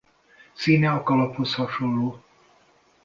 Színe 0.53 0.91
a 0.91 1.03
kalaphoz 1.03 1.55
hasonló. 1.55 2.23